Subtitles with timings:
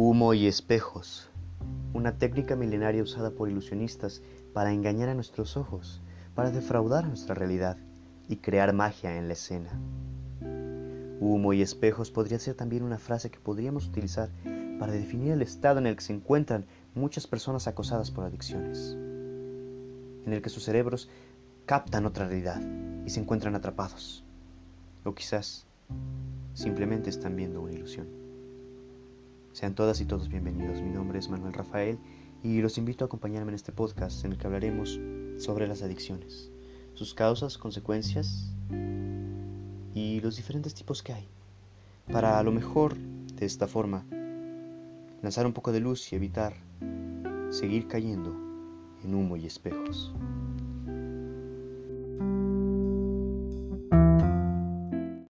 [0.00, 1.28] Humo y espejos,
[1.92, 6.00] una técnica milenaria usada por ilusionistas para engañar a nuestros ojos,
[6.36, 7.76] para defraudar nuestra realidad
[8.28, 9.72] y crear magia en la escena.
[11.18, 14.30] Humo y espejos podría ser también una frase que podríamos utilizar
[14.78, 18.92] para definir el estado en el que se encuentran muchas personas acosadas por adicciones,
[20.24, 21.08] en el que sus cerebros
[21.66, 22.62] captan otra realidad
[23.04, 24.24] y se encuentran atrapados,
[25.02, 25.66] o quizás
[26.54, 28.27] simplemente están viendo una ilusión.
[29.58, 30.80] Sean todas y todos bienvenidos.
[30.82, 31.98] Mi nombre es Manuel Rafael
[32.44, 35.00] y los invito a acompañarme en este podcast en el que hablaremos
[35.36, 36.52] sobre las adicciones,
[36.94, 38.52] sus causas, consecuencias
[39.96, 41.28] y los diferentes tipos que hay.
[42.12, 44.06] Para a lo mejor, de esta forma,
[45.22, 46.54] lanzar un poco de luz y evitar
[47.50, 48.36] seguir cayendo
[49.02, 50.14] en humo y espejos.